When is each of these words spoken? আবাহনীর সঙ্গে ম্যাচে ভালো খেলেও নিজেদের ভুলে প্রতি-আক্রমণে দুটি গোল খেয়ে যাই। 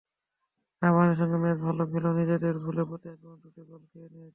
আবাহনীর 0.81 1.17
সঙ্গে 1.19 1.37
ম্যাচে 1.37 1.61
ভালো 1.63 1.83
খেলেও 1.91 2.17
নিজেদের 2.19 2.55
ভুলে 2.63 2.83
প্রতি-আক্রমণে 2.89 3.39
দুটি 3.43 3.61
গোল 3.69 3.81
খেয়ে 3.91 4.09
যাই। 4.13 4.29